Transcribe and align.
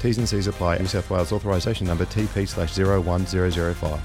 T's 0.00 0.18
and 0.18 0.28
C's 0.28 0.46
apply. 0.46 0.78
New 0.78 0.86
South 0.86 1.10
Wales 1.10 1.32
authorisation 1.32 1.86
number 1.86 2.04
TP 2.04 2.46
slash 2.48 2.76
01005. 2.76 4.00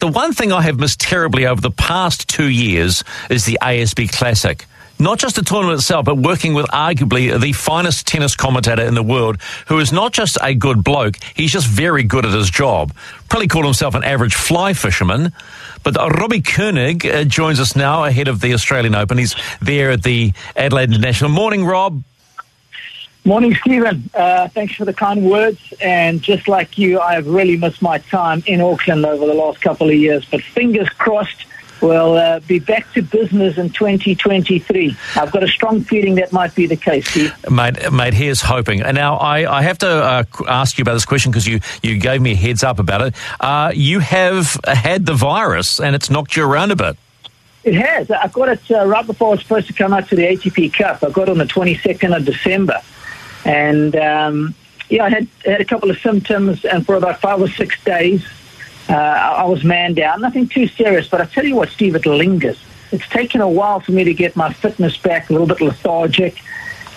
The 0.00 0.08
one 0.08 0.32
thing 0.32 0.50
I 0.50 0.62
have 0.62 0.78
missed 0.78 1.00
terribly 1.00 1.46
over 1.46 1.60
the 1.60 1.70
past 1.70 2.28
two 2.28 2.48
years 2.48 3.04
is 3.28 3.44
the 3.44 3.58
ASB 3.60 4.10
Classic. 4.12 4.64
Not 4.98 5.18
just 5.18 5.36
the 5.36 5.42
tournament 5.42 5.80
itself, 5.80 6.04
but 6.04 6.18
working 6.18 6.52
with 6.52 6.66
arguably 6.66 7.38
the 7.40 7.52
finest 7.52 8.06
tennis 8.06 8.36
commentator 8.36 8.82
in 8.82 8.94
the 8.94 9.02
world, 9.02 9.40
who 9.66 9.78
is 9.78 9.92
not 9.92 10.12
just 10.12 10.36
a 10.42 10.54
good 10.54 10.84
bloke, 10.84 11.16
he's 11.34 11.52
just 11.52 11.66
very 11.66 12.02
good 12.02 12.26
at 12.26 12.32
his 12.32 12.50
job. 12.50 12.94
Probably 13.30 13.48
called 13.48 13.64
himself 13.64 13.94
an 13.94 14.04
average 14.04 14.34
fly 14.34 14.74
fisherman. 14.74 15.32
But 15.82 15.96
Robbie 15.96 16.42
Koenig 16.42 17.06
uh, 17.06 17.24
joins 17.24 17.60
us 17.60 17.74
now 17.74 18.04
ahead 18.04 18.28
of 18.28 18.42
the 18.42 18.52
Australian 18.52 18.94
Open. 18.94 19.16
He's 19.16 19.34
there 19.62 19.90
at 19.90 20.02
the 20.02 20.34
Adelaide 20.54 20.90
International. 20.90 21.30
Morning, 21.30 21.64
Rob. 21.64 22.02
Morning, 23.24 23.54
Stephen. 23.54 24.08
Uh, 24.14 24.48
thanks 24.48 24.74
for 24.74 24.86
the 24.86 24.94
kind 24.94 25.24
words. 25.24 25.74
And 25.80 26.22
just 26.22 26.48
like 26.48 26.78
you, 26.78 27.00
I 27.00 27.14
have 27.14 27.26
really 27.26 27.56
missed 27.56 27.82
my 27.82 27.98
time 27.98 28.42
in 28.46 28.60
Auckland 28.62 29.04
over 29.04 29.26
the 29.26 29.34
last 29.34 29.60
couple 29.60 29.88
of 29.88 29.94
years. 29.94 30.24
But 30.24 30.40
fingers 30.42 30.88
crossed, 30.88 31.44
we'll 31.82 32.14
uh, 32.16 32.40
be 32.40 32.60
back 32.60 32.90
to 32.94 33.02
business 33.02 33.58
in 33.58 33.70
2023. 33.70 34.96
I've 35.16 35.30
got 35.32 35.42
a 35.42 35.48
strong 35.48 35.82
feeling 35.82 36.14
that 36.14 36.32
might 36.32 36.54
be 36.54 36.66
the 36.66 36.76
case, 36.76 37.06
Steve. 37.08 37.34
Mate, 37.50 37.92
mate 37.92 38.14
here's 38.14 38.40
hoping. 38.40 38.80
And 38.80 38.94
now 38.94 39.16
I, 39.16 39.58
I 39.58 39.62
have 39.62 39.76
to 39.78 39.88
uh, 39.88 40.24
ask 40.48 40.78
you 40.78 40.82
about 40.82 40.94
this 40.94 41.04
question 41.04 41.30
because 41.30 41.46
you, 41.46 41.60
you 41.82 41.98
gave 41.98 42.22
me 42.22 42.32
a 42.32 42.36
heads 42.36 42.64
up 42.64 42.78
about 42.78 43.02
it. 43.02 43.14
Uh, 43.38 43.70
you 43.74 43.98
have 43.98 44.58
had 44.66 45.04
the 45.04 45.14
virus 45.14 45.78
and 45.78 45.94
it's 45.94 46.08
knocked 46.08 46.36
you 46.36 46.44
around 46.44 46.70
a 46.70 46.76
bit. 46.76 46.96
It 47.64 47.74
has. 47.74 48.10
I 48.10 48.28
got 48.28 48.48
it 48.48 48.70
uh, 48.70 48.86
right 48.86 49.06
before 49.06 49.28
I 49.28 49.30
was 49.32 49.40
supposed 49.40 49.66
to 49.66 49.74
come 49.74 49.92
out 49.92 50.08
to 50.08 50.16
the 50.16 50.22
ATP 50.22 50.72
Cup. 50.72 51.04
I 51.04 51.10
got 51.10 51.28
it 51.28 51.32
on 51.32 51.36
the 51.36 51.44
22nd 51.44 52.16
of 52.16 52.24
December. 52.24 52.80
And 53.44 53.96
um, 53.96 54.54
yeah, 54.88 55.04
I 55.04 55.10
had, 55.10 55.28
had 55.44 55.60
a 55.60 55.64
couple 55.64 55.90
of 55.90 55.98
symptoms, 55.98 56.64
and 56.64 56.84
for 56.84 56.96
about 56.96 57.20
five 57.20 57.40
or 57.40 57.48
six 57.48 57.82
days, 57.84 58.26
uh, 58.88 58.94
I 58.94 59.44
was 59.44 59.62
man 59.64 59.94
down. 59.94 60.20
Nothing 60.20 60.48
too 60.48 60.66
serious, 60.66 61.08
but 61.08 61.20
I 61.20 61.26
tell 61.26 61.44
you 61.44 61.54
what, 61.54 61.68
Steve, 61.68 61.94
it 61.94 62.06
lingers. 62.06 62.60
It's 62.92 63.08
taken 63.08 63.40
a 63.40 63.48
while 63.48 63.80
for 63.80 63.92
me 63.92 64.04
to 64.04 64.14
get 64.14 64.34
my 64.34 64.52
fitness 64.52 64.96
back, 64.96 65.30
a 65.30 65.32
little 65.32 65.46
bit 65.46 65.60
lethargic. 65.60 66.42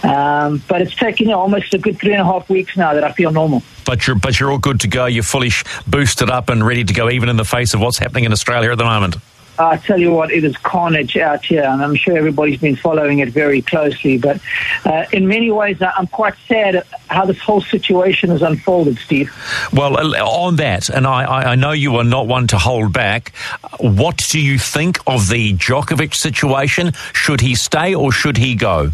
Um, 0.03 0.61
but 0.67 0.81
it's 0.81 0.95
taken 0.95 1.27
you 1.27 1.31
know, 1.31 1.39
almost 1.39 1.73
a 1.73 1.77
good 1.77 1.97
three 1.97 2.11
and 2.11 2.21
a 2.21 2.25
half 2.25 2.49
weeks 2.49 2.75
now 2.75 2.93
that 2.93 3.03
I 3.05 3.13
feel 3.13 3.31
normal. 3.31 3.63
But 3.85 4.05
you're 4.05 4.17
but 4.17 4.39
you're 4.39 4.51
all 4.51 4.57
good 4.57 4.81
to 4.81 4.87
go. 4.87 5.05
You're 5.05 5.23
fully 5.23 5.51
boosted 5.87 6.29
up 6.29 6.49
and 6.49 6.65
ready 6.65 6.83
to 6.83 6.93
go, 6.93 7.09
even 7.09 7.29
in 7.29 7.37
the 7.37 7.45
face 7.45 7.73
of 7.73 7.79
what's 7.79 7.99
happening 7.99 8.25
in 8.25 8.33
Australia 8.33 8.71
at 8.71 8.77
the 8.77 8.83
moment. 8.83 9.15
I 9.59 9.77
tell 9.77 9.99
you 9.99 10.11
what, 10.11 10.31
it 10.31 10.43
is 10.43 10.57
carnage 10.57 11.15
out 11.17 11.45
here, 11.45 11.63
and 11.63 11.83
I'm 11.83 11.95
sure 11.95 12.17
everybody's 12.17 12.59
been 12.59 12.75
following 12.75 13.19
it 13.19 13.29
very 13.29 13.61
closely. 13.61 14.17
But 14.17 14.39
uh, 14.85 15.05
in 15.11 15.27
many 15.27 15.51
ways, 15.51 15.77
I'm 15.81 16.07
quite 16.07 16.33
sad 16.47 16.83
how 17.09 17.25
this 17.25 17.39
whole 17.39 17.61
situation 17.61 18.29
has 18.29 18.41
unfolded, 18.41 18.97
Steve. 18.97 19.31
Well, 19.71 19.97
uh, 19.97 20.23
on 20.25 20.55
that, 20.57 20.89
and 20.89 21.05
I, 21.05 21.51
I 21.51 21.55
know 21.55 21.71
you 21.71 21.95
are 21.97 22.03
not 22.03 22.27
one 22.27 22.47
to 22.47 22.57
hold 22.57 22.93
back. 22.93 23.33
What 23.79 24.17
do 24.29 24.39
you 24.39 24.57
think 24.57 24.99
of 25.05 25.29
the 25.29 25.53
Djokovic 25.53 26.15
situation? 26.15 26.93
Should 27.13 27.41
he 27.41 27.55
stay 27.55 27.93
or 27.93 28.11
should 28.11 28.37
he 28.37 28.55
go? 28.55 28.91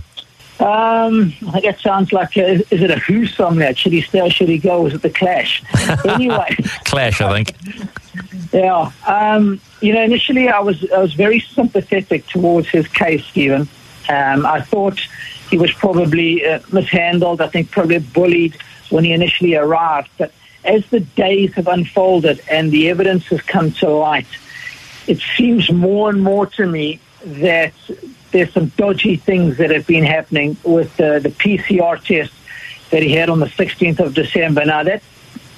Um, 0.60 1.34
I 1.48 1.52
think 1.52 1.66
it 1.66 1.80
sounds 1.80 2.12
like 2.12 2.36
a, 2.36 2.56
is 2.56 2.82
it 2.82 2.92
a 2.92 3.00
Who 3.00 3.26
song 3.26 3.58
that 3.58 3.78
should 3.78 3.94
he 3.94 4.02
stay 4.02 4.20
or 4.20 4.30
should 4.30 4.50
he 4.50 4.58
go? 4.58 4.82
Was 4.82 4.94
it 4.94 5.02
the 5.02 5.10
Clash? 5.10 5.64
anyway, 6.06 6.54
Clash, 6.84 7.22
I 7.22 7.44
think. 7.44 7.56
Yeah, 8.52 8.92
um, 9.06 9.62
you 9.82 9.94
know, 9.94 10.04
initially 10.04 10.50
I 10.50 10.60
was 10.60 10.90
I 10.92 11.00
was 11.00 11.14
very 11.14 11.40
sympathetic 11.40 12.26
towards 12.28 12.68
his 12.70 12.88
case, 12.88 13.24
Stephen. 13.26 13.68
Um, 14.10 14.46
I 14.46 14.62
thought 14.62 15.00
he 15.50 15.58
was 15.58 15.72
probably 15.72 16.46
uh, 16.46 16.60
mishandled. 16.72 17.42
I 17.42 17.48
think 17.48 17.72
probably 17.72 18.00
bullied 18.00 18.58
when 18.90 19.04
he 19.04 19.14
initially 19.14 19.56
arrived. 19.56 20.10
But 20.18 20.32
as 20.66 20.86
the 20.88 21.00
days 21.00 21.54
have 21.54 21.68
unfolded 21.68 22.42
and 22.50 22.72
the 22.72 22.90
evidence 22.90 23.26
has 23.28 23.42
come 23.42 23.72
to 23.74 23.90
light, 23.90 24.28
it 25.08 25.20
seems 25.38 25.72
more 25.72 26.10
and 26.10 26.22
more 26.22 26.46
to 26.48 26.66
me 26.66 27.00
that 27.24 27.74
there's 28.32 28.54
some 28.54 28.68
dodgy 28.70 29.16
things 29.16 29.58
that 29.58 29.72
have 29.72 29.88
been 29.88 30.04
happening 30.04 30.58
with 30.64 30.96
the, 30.98 31.20
the 31.22 31.30
PCR 31.30 32.04
test 32.04 32.34
that 32.92 33.04
he 33.04 33.14
had 33.14 33.30
on 33.30 33.40
the 33.40 33.48
16th 33.48 34.00
of 34.00 34.14
December. 34.14 34.66
Now 34.66 34.84
that 34.84 35.04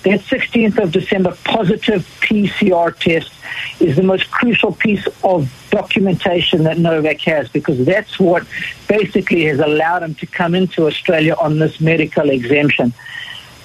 that 0.04 0.22
16th 0.22 0.82
of 0.82 0.92
December 0.92 1.38
positive 1.44 2.02
PCR 2.22 2.98
test 2.98 3.32
is 3.80 3.96
the 3.96 4.04
most 4.04 4.32
crucial 4.32 4.74
piece 4.74 5.08
of 5.24 5.52
documentation 5.70 6.64
that 6.64 6.78
Novak 6.78 7.22
has 7.22 7.50
because 7.50 7.86
that's 7.86 8.20
what 8.20 8.46
basically 8.88 9.46
has 9.46 9.60
allowed 9.60 10.04
him 10.04 10.16
to 10.16 10.26
come 10.26 10.56
into 10.56 10.88
Australia 10.88 11.36
on 11.40 11.60
this 11.60 11.80
medical 11.80 12.30
exemption. 12.30 12.94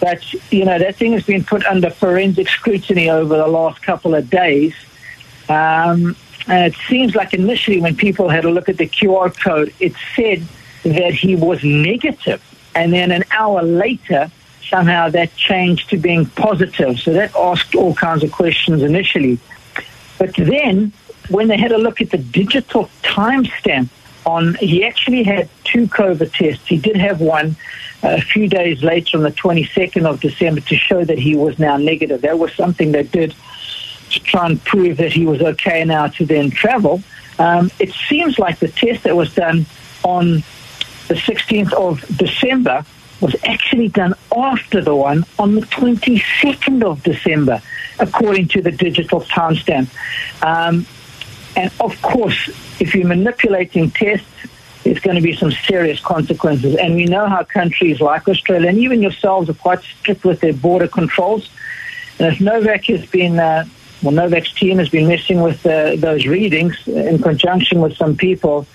But, 0.01 0.21
you 0.53 0.65
know, 0.65 0.79
that 0.79 0.97
thing 0.97 1.13
has 1.13 1.25
been 1.25 1.45
put 1.45 1.65
under 1.65 1.91
forensic 1.91 2.49
scrutiny 2.49 3.09
over 3.09 3.37
the 3.37 3.47
last 3.47 3.83
couple 3.83 4.15
of 4.15 4.29
days. 4.29 4.75
Um, 5.49 6.17
and 6.49 6.73
it 6.73 6.77
seems 6.89 7.15
like 7.15 7.33
initially 7.33 7.81
when 7.81 7.97
people 7.97 8.29
had 8.29 8.45
a 8.45 8.51
look 8.51 8.69
at 8.69 8.77
the 8.77 8.87
QR 8.87 9.35
code, 9.43 9.73
it 9.81 9.95
said 10.15 10.47
that 10.83 11.15
he 11.15 11.35
was 11.35 11.65
negative. 11.65 12.43
And 12.75 12.93
then 12.93 13.11
an 13.11 13.25
hour 13.31 13.63
later, 13.63 14.31
somehow 14.69 15.09
that 15.11 15.35
changed 15.37 15.91
to 15.91 15.97
being 15.97 16.27
positive. 16.27 16.99
So 16.99 17.13
that 17.13 17.35
asked 17.37 17.75
all 17.75 17.95
kinds 17.95 18.23
of 18.25 18.33
questions 18.33 18.83
initially. 18.83 19.39
But 20.19 20.35
then, 20.35 20.93
when 21.29 21.49
they 21.49 21.57
had 21.57 21.73
a 21.73 21.79
look 21.79 22.01
at 22.01 22.11
the 22.11 22.19
digital 22.19 22.89
timestamp 23.03 23.89
on, 24.25 24.55
he 24.55 24.85
actually 24.85 25.23
had 25.23 25.49
two 25.65 25.87
COVID 25.87 26.33
tests. 26.33 26.67
He 26.67 26.79
did 26.79 26.97
have 26.97 27.21
one 27.21 27.57
uh, 28.03 28.17
a 28.19 28.21
few 28.21 28.49
days 28.49 28.83
later 28.83 29.17
on 29.17 29.23
the 29.23 29.33
22nd 29.33 30.05
of 30.05 30.21
December 30.21 30.61
to 30.63 30.77
show 30.77 31.05
that 31.05 31.19
he 31.19 31.37
was 31.37 31.59
now 31.59 31.77
negative. 31.77 32.23
That 32.23 32.39
was 32.39 32.53
something 32.55 32.93
they 32.93 33.05
did 33.05 33.35
to 34.11 34.21
try 34.21 34.47
and 34.47 34.63
prove 34.65 34.99
that 34.99 35.13
he 35.13 35.27
was 35.27 35.41
okay 35.43 35.85
now 35.85 36.09
to 36.09 36.25
then 36.25 36.51
travel. 36.51 37.03
Um, 37.39 37.71
it 37.79 37.93
seems 38.09 38.39
like 38.39 38.59
the 38.59 38.69
test 38.69 39.05
that 39.05 39.17
was 39.17 39.35
done 39.35 39.67
on 40.03 40.43
the 41.09 41.15
16th 41.15 41.73
of 41.73 42.01
December 42.17 42.85
was 43.21 43.35
actually 43.45 43.89
done 43.89 44.15
after 44.37 44.83
the 44.83 44.95
one 44.95 45.25
on 45.39 45.55
the 45.55 45.63
22nd 45.63 46.85
of 46.85 47.03
December, 47.03 47.63
according 47.99 48.49
to 48.49 48.63
the 48.63 48.71
digital 48.71 49.21
timestamp. 49.23 49.89
Um, 50.43 50.87
and 51.57 51.73
of 51.81 52.01
course, 52.03 52.49
if 52.81 52.95
you're 52.95 53.07
manipulating 53.07 53.91
tests, 53.91 54.27
there's 54.85 55.01
going 55.01 55.17
to 55.17 55.23
be 55.23 55.35
some 55.35 55.51
serious 55.51 55.99
consequences. 56.01 56.77
And 56.77 56.95
we 56.95 57.07
know 57.07 57.27
how 57.29 57.43
countries 57.43 58.01
like 58.01 58.29
Australia 58.29 58.69
and 58.69 58.79
even 58.79 59.03
yourselves 59.03 59.49
are 59.49 59.55
quite 59.55 59.83
strict 59.83 60.25
with 60.25 60.41
their 60.41 60.53
border 60.53 60.87
controls. 60.87 61.51
And 62.19 62.33
if 62.33 62.41
Novak 62.41 62.85
has 62.85 63.05
been, 63.07 63.39
uh, 63.39 63.65
well, 64.03 64.13
Novak's 64.13 64.53
team 64.53 64.79
has 64.79 64.89
been 64.89 65.09
messing 65.09 65.41
with 65.43 65.67
uh, 65.67 65.97
those 65.97 66.27
readings 66.27 66.77
in 66.87 67.21
conjunction 67.21 67.81
with 67.81 67.97
some 67.97 68.17
people, 68.17 68.67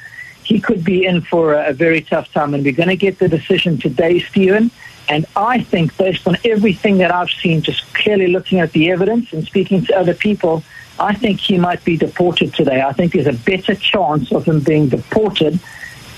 he 0.52 0.60
could 0.60 0.84
be 0.84 1.06
in 1.06 1.22
for 1.22 1.54
a, 1.54 1.70
a 1.70 1.74
very 1.74 2.02
tough 2.02 2.32
time. 2.34 2.54
And 2.54 2.64
we're 2.64 2.74
going 2.74 2.90
to 2.90 2.98
get 2.98 3.20
the 3.20 3.30
decision 3.30 3.78
today, 3.78 4.20
Stephen. 4.20 4.70
And 5.08 5.26
I 5.36 5.62
think, 5.62 5.96
based 5.98 6.28
on 6.28 6.38
everything 6.44 6.98
that 6.98 7.12
I've 7.14 7.30
seen, 7.30 7.62
just 7.62 7.82
clearly 7.94 8.28
looking 8.28 8.60
at 8.60 8.74
the 8.74 8.92
evidence 8.92 9.32
and 9.32 9.46
speaking 9.46 9.86
to 9.86 9.98
other 9.98 10.14
people, 10.14 10.64
I 11.00 11.14
think 11.14 11.40
he 11.40 11.58
might 11.58 11.84
be 11.86 11.96
deported 11.96 12.54
today. 12.54 12.82
I 12.82 12.92
think 12.92 13.14
there's 13.14 13.28
a 13.28 13.34
better 13.34 13.76
chance 13.76 14.32
of 14.32 14.44
him 14.44 14.60
being 14.60 14.90
deported 14.90 15.60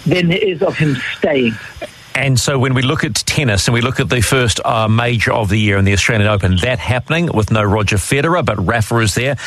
than 0.06 0.30
there 0.30 0.44
is 0.44 0.62
of 0.64 0.78
him 0.78 0.96
staying. 1.18 1.54
And 2.16 2.40
so 2.40 2.60
when 2.60 2.74
we 2.74 2.84
look 2.84 3.04
at 3.04 3.16
tennis 3.16 3.68
and 3.68 3.74
we 3.74 3.82
look 3.82 4.00
at 4.00 4.10
the 4.10 4.22
first 4.22 4.60
uh, 4.64 4.88
major 4.88 5.32
of 5.32 5.50
the 5.50 5.58
year 5.58 5.78
in 5.78 5.86
the 5.86 5.94
Australian 5.94 6.28
Open, 6.28 6.58
that 6.58 6.78
happening 6.78 7.30
with 7.34 7.50
no 7.52 7.64
Roger 7.64 7.96
Federer, 7.98 8.46
but 8.46 8.64
Rafa 8.64 8.98
is 9.00 9.16
there. 9.16 9.38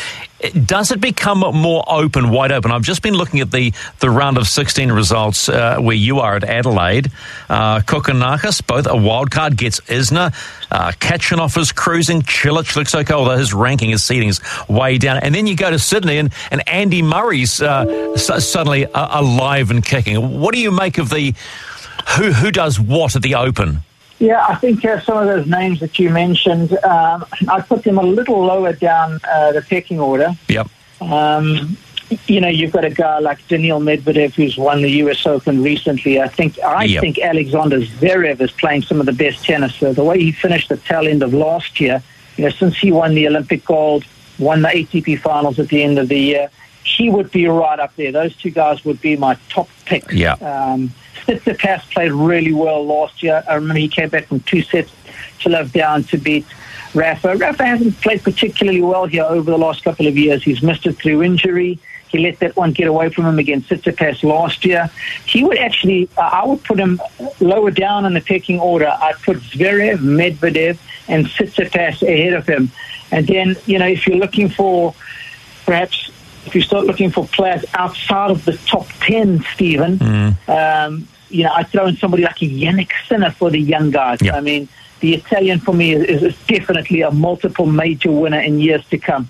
Does 0.66 0.90
it 0.90 1.00
become 1.00 1.38
more 1.38 1.82
open, 1.86 2.30
wide 2.30 2.52
open? 2.52 2.70
I've 2.70 2.82
just 2.82 3.02
been 3.02 3.14
looking 3.14 3.40
at 3.40 3.50
the, 3.50 3.72
the 4.00 4.10
round 4.10 4.36
of 4.36 4.46
16 4.46 4.92
results 4.92 5.48
uh, 5.48 5.78
where 5.78 5.96
you 5.96 6.20
are 6.20 6.36
at 6.36 6.44
Adelaide. 6.44 7.10
Uh, 7.48 7.80
both 7.86 8.86
a 8.86 8.96
wild 8.96 9.30
card, 9.30 9.56
gets 9.56 9.80
Isner. 9.80 10.34
Uh, 10.70 10.92
Khachanov 10.92 11.56
is 11.56 11.72
cruising. 11.72 12.20
Cilic 12.20 12.76
looks 12.76 12.94
okay, 12.94 13.14
although 13.14 13.38
his 13.38 13.54
ranking, 13.54 13.90
his 13.90 14.04
seating 14.04 14.28
is 14.28 14.40
way 14.68 14.98
down. 14.98 15.18
And 15.18 15.34
then 15.34 15.46
you 15.46 15.56
go 15.56 15.70
to 15.70 15.78
Sydney 15.78 16.18
and, 16.18 16.32
and 16.50 16.68
Andy 16.68 17.00
Murray's 17.02 17.62
uh, 17.62 18.16
suddenly 18.16 18.86
alive 18.94 19.70
and 19.70 19.84
kicking. 19.84 20.40
What 20.40 20.54
do 20.54 20.60
you 20.60 20.70
make 20.70 20.98
of 20.98 21.08
the 21.08 21.34
who 22.16 22.32
who 22.32 22.50
does 22.50 22.78
what 22.78 23.16
at 23.16 23.22
the 23.22 23.34
Open? 23.34 23.82
Yeah, 24.18 24.44
I 24.46 24.54
think 24.54 24.84
uh, 24.84 25.00
some 25.00 25.18
of 25.18 25.26
those 25.26 25.46
names 25.46 25.80
that 25.80 25.98
you 25.98 26.08
mentioned, 26.10 26.72
um, 26.84 27.24
I'd 27.48 27.66
put 27.68 27.84
them 27.84 27.98
a 27.98 28.02
little 28.02 28.44
lower 28.44 28.72
down 28.72 29.20
uh, 29.30 29.52
the 29.52 29.60
pecking 29.62 30.00
order. 30.00 30.30
Yep. 30.48 30.68
Um, 31.02 31.76
you 32.26 32.40
know, 32.40 32.48
you've 32.48 32.72
got 32.72 32.84
a 32.84 32.90
guy 32.90 33.18
like 33.18 33.46
Daniil 33.48 33.80
Medvedev 33.80 34.34
who's 34.34 34.56
won 34.56 34.80
the 34.80 34.90
U.S. 35.02 35.26
Open 35.26 35.62
recently. 35.62 36.20
I 36.20 36.28
think 36.28 36.58
I 36.60 36.84
Yep. 36.84 37.00
think 37.02 37.18
Alexander 37.18 37.80
Zverev 37.80 38.40
is 38.40 38.52
playing 38.52 38.82
some 38.82 39.00
of 39.00 39.06
the 39.06 39.12
best 39.12 39.44
tennis. 39.44 39.74
So 39.74 39.92
the 39.92 40.04
way 40.04 40.18
he 40.20 40.32
finished 40.32 40.68
the 40.68 40.76
tail 40.78 41.06
end 41.08 41.22
of 41.22 41.34
last 41.34 41.80
year, 41.80 42.02
you 42.36 42.44
know, 42.44 42.50
since 42.50 42.76
he 42.78 42.92
won 42.92 43.14
the 43.14 43.26
Olympic 43.26 43.64
gold, 43.64 44.04
won 44.38 44.62
the 44.62 44.68
ATP 44.68 45.20
finals 45.20 45.58
at 45.58 45.68
the 45.68 45.82
end 45.82 45.98
of 45.98 46.08
the 46.08 46.18
year, 46.18 46.48
he 46.86 47.10
would 47.10 47.30
be 47.30 47.46
right 47.46 47.78
up 47.78 47.94
there. 47.96 48.12
Those 48.12 48.34
two 48.36 48.50
guys 48.50 48.84
would 48.84 49.00
be 49.00 49.16
my 49.16 49.36
top 49.48 49.68
picks. 49.84 50.14
Yeah. 50.14 50.34
Um, 50.34 50.92
Tsitsipas 51.26 51.90
played 51.92 52.12
really 52.12 52.52
well 52.52 52.86
last 52.86 53.22
year. 53.22 53.42
I 53.48 53.54
remember 53.54 53.80
he 53.80 53.88
came 53.88 54.08
back 54.08 54.26
from 54.26 54.40
two 54.40 54.62
sets 54.62 54.92
to 55.40 55.48
love 55.48 55.72
down 55.72 56.04
to 56.04 56.18
beat 56.18 56.46
Rafa. 56.94 57.36
Rafa 57.36 57.66
hasn't 57.66 58.00
played 58.00 58.22
particularly 58.22 58.80
well 58.80 59.06
here 59.06 59.24
over 59.24 59.50
the 59.50 59.58
last 59.58 59.82
couple 59.82 60.06
of 60.06 60.16
years. 60.16 60.44
He's 60.44 60.62
missed 60.62 60.86
it 60.86 60.92
through 60.92 61.22
injury. 61.24 61.80
He 62.08 62.18
let 62.18 62.38
that 62.38 62.54
one 62.56 62.72
get 62.72 62.86
away 62.86 63.10
from 63.10 63.26
him 63.26 63.40
against 63.40 63.68
Tsitsipas 63.68 64.22
last 64.22 64.64
year. 64.64 64.88
He 65.26 65.42
would 65.42 65.58
actually, 65.58 66.08
uh, 66.16 66.20
I 66.20 66.46
would 66.46 66.62
put 66.62 66.78
him 66.78 67.00
lower 67.40 67.72
down 67.72 68.06
in 68.06 68.14
the 68.14 68.20
pecking 68.20 68.60
order. 68.60 68.96
I'd 69.00 69.16
put 69.16 69.38
Zverev, 69.38 69.98
Medvedev, 69.98 70.78
and 71.08 71.26
Tsitsipas 71.26 72.02
ahead 72.02 72.34
of 72.34 72.46
him. 72.46 72.70
And 73.10 73.26
then, 73.26 73.56
you 73.66 73.80
know, 73.80 73.88
if 73.88 74.06
you're 74.06 74.18
looking 74.18 74.48
for 74.48 74.94
perhaps 75.66 76.05
if 76.46 76.54
you 76.54 76.60
start 76.62 76.86
looking 76.86 77.10
for 77.10 77.26
players 77.26 77.64
outside 77.74 78.30
of 78.30 78.44
the 78.44 78.56
top 78.66 78.86
10, 79.00 79.44
Stephen, 79.54 80.36
um, 80.48 81.08
you 81.28 81.44
know, 81.44 81.52
I 81.52 81.64
throw 81.64 81.86
in 81.86 81.96
somebody 81.96 82.22
like 82.22 82.40
a 82.42 82.46
Jannik 82.46 82.92
Sinner 83.08 83.30
for 83.30 83.50
the 83.50 83.58
young 83.58 83.90
guys. 83.90 84.22
Yeah. 84.22 84.36
I 84.36 84.40
mean, 84.40 84.68
the 85.00 85.14
Italian 85.14 85.58
for 85.58 85.74
me 85.74 85.92
is, 85.92 86.22
is 86.22 86.36
definitely 86.46 87.02
a 87.02 87.10
multiple 87.10 87.66
major 87.66 88.10
winner 88.10 88.40
in 88.40 88.60
years 88.60 88.86
to 88.90 88.98
come. 88.98 89.28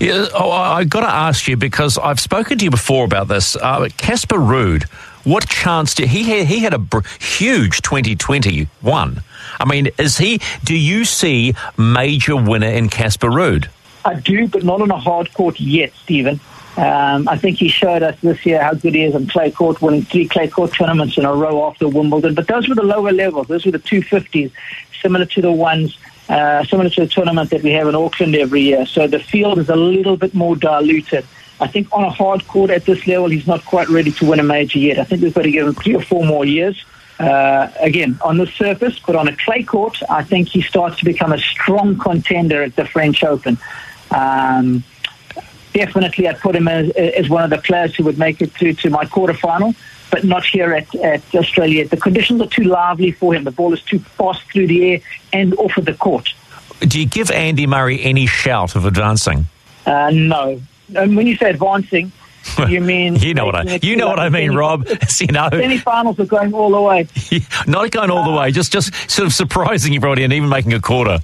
Yeah, 0.00 0.26
oh, 0.34 0.50
I 0.50 0.84
got 0.84 1.00
to 1.00 1.10
ask 1.10 1.46
you 1.46 1.56
because 1.56 1.98
I've 1.98 2.20
spoken 2.20 2.58
to 2.58 2.64
you 2.64 2.70
before 2.70 3.04
about 3.04 3.28
this. 3.28 3.54
Uh, 3.54 3.88
Casper 3.96 4.38
Ruud, 4.38 4.84
what 5.24 5.48
chance 5.48 5.94
did 5.94 6.08
he 6.08 6.24
had? 6.24 6.46
He 6.46 6.60
had 6.60 6.72
a 6.72 6.78
br- 6.78 7.00
huge 7.20 7.82
2021. 7.82 9.22
I 9.60 9.64
mean, 9.64 9.88
is 9.98 10.18
he? 10.18 10.40
Do 10.64 10.74
you 10.74 11.04
see 11.04 11.54
major 11.76 12.36
winner 12.36 12.68
in 12.68 12.88
Casper 12.88 13.28
Ruud? 13.28 13.68
I 14.04 14.14
do, 14.14 14.48
but 14.48 14.64
not 14.64 14.80
on 14.80 14.90
a 14.90 14.98
hard 14.98 15.32
court 15.34 15.60
yet, 15.60 15.92
Stephen. 15.94 16.40
Um, 16.76 17.28
I 17.28 17.36
think 17.36 17.58
he 17.58 17.68
showed 17.68 18.04
us 18.04 18.18
this 18.20 18.46
year 18.46 18.62
how 18.62 18.72
good 18.72 18.94
he 18.94 19.02
is 19.02 19.14
on 19.14 19.26
clay 19.26 19.50
court, 19.50 19.82
winning 19.82 20.02
three 20.02 20.28
clay 20.28 20.46
court 20.46 20.72
tournaments 20.72 21.18
in 21.18 21.24
a 21.24 21.34
row 21.34 21.66
after 21.66 21.88
Wimbledon. 21.88 22.34
But 22.34 22.46
those 22.46 22.68
were 22.68 22.76
the 22.76 22.84
lower 22.84 23.10
levels. 23.10 23.48
Those 23.48 23.64
were 23.64 23.72
the 23.72 23.80
250s, 23.80 24.52
similar 25.02 25.24
to 25.24 25.42
the 25.42 25.50
ones, 25.50 25.98
uh, 26.28 26.64
similar 26.64 26.88
to 26.90 27.00
the 27.00 27.08
tournament 27.08 27.50
that 27.50 27.62
we 27.62 27.72
have 27.72 27.88
in 27.88 27.96
Auckland 27.96 28.36
every 28.36 28.60
year. 28.60 28.86
So 28.86 29.08
the 29.08 29.18
field 29.18 29.58
is 29.58 29.68
a 29.68 29.76
little 29.76 30.16
bit 30.16 30.34
more 30.34 30.54
diluted. 30.54 31.26
I 31.60 31.66
think 31.66 31.88
on 31.92 32.04
a 32.04 32.10
hard 32.10 32.46
court 32.46 32.70
at 32.70 32.84
this 32.84 33.04
level, 33.08 33.28
he's 33.28 33.48
not 33.48 33.64
quite 33.64 33.88
ready 33.88 34.12
to 34.12 34.26
win 34.26 34.38
a 34.38 34.44
major 34.44 34.78
yet. 34.78 35.00
I 35.00 35.04
think 35.04 35.22
we've 35.22 35.34
got 35.34 35.42
to 35.42 35.50
give 35.50 35.66
him 35.66 35.74
three 35.74 35.96
or 35.96 36.02
four 36.02 36.24
more 36.24 36.44
years. 36.44 36.84
Uh, 37.18 37.68
again, 37.80 38.16
on 38.22 38.36
the 38.36 38.46
surface, 38.46 38.98
but 39.04 39.16
on 39.16 39.26
a 39.26 39.36
clay 39.36 39.64
court, 39.64 40.00
I 40.08 40.22
think 40.22 40.48
he 40.48 40.62
starts 40.62 40.98
to 40.98 41.04
become 41.04 41.32
a 41.32 41.38
strong 41.38 41.98
contender 41.98 42.62
at 42.62 42.76
the 42.76 42.84
French 42.84 43.24
Open. 43.24 43.58
Um, 44.12 44.84
definitely, 45.72 46.28
I'd 46.28 46.38
put 46.38 46.54
him 46.54 46.68
as, 46.68 46.90
as 46.90 47.28
one 47.28 47.42
of 47.42 47.50
the 47.50 47.58
players 47.58 47.96
who 47.96 48.04
would 48.04 48.18
make 48.18 48.40
it 48.40 48.52
through 48.52 48.74
to 48.74 48.90
my 48.90 49.04
quarterfinal, 49.04 49.74
but 50.12 50.24
not 50.24 50.44
here 50.44 50.72
at, 50.72 50.94
at 50.94 51.22
Australia. 51.34 51.88
The 51.88 51.96
conditions 51.96 52.40
are 52.40 52.46
too 52.46 52.64
lively 52.64 53.10
for 53.10 53.34
him. 53.34 53.42
The 53.42 53.50
ball 53.50 53.72
is 53.72 53.82
too 53.82 53.98
fast 53.98 54.42
through 54.52 54.68
the 54.68 54.92
air 54.92 55.00
and 55.32 55.54
off 55.54 55.76
of 55.76 55.86
the 55.86 55.94
court. 55.94 56.32
Do 56.80 57.00
you 57.00 57.06
give 57.06 57.32
Andy 57.32 57.66
Murray 57.66 58.00
any 58.00 58.26
shout 58.26 58.76
of 58.76 58.84
advancing? 58.84 59.46
Uh, 59.84 60.10
no. 60.12 60.60
And 60.94 61.16
when 61.16 61.26
you 61.26 61.36
say 61.36 61.50
advancing, 61.50 62.12
you 62.68 62.80
mean 62.80 63.16
You 63.16 63.34
know 63.34 63.46
what 63.46 63.54
I 63.54 63.78
you 63.82 63.96
know 63.96 64.08
what 64.08 64.18
I 64.18 64.28
mean, 64.28 64.54
Rob. 64.54 64.86
you 65.20 65.26
know, 65.28 65.48
Semi-finals 65.50 66.18
are 66.18 66.26
going 66.26 66.52
all 66.52 66.70
the 66.70 66.80
way. 66.80 67.06
not 67.66 67.90
going 67.90 68.10
all 68.10 68.24
the 68.24 68.36
way, 68.36 68.50
just 68.50 68.72
just 68.72 68.94
sort 69.10 69.26
of 69.26 69.34
surprising 69.34 69.94
everybody 69.94 70.24
and 70.24 70.32
even 70.32 70.48
making 70.48 70.72
a 70.72 70.80
quarter. 70.80 71.18